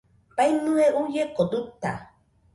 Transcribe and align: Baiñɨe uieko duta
Baiñɨe 0.35 0.85
uieko 1.01 1.43
duta 1.51 1.91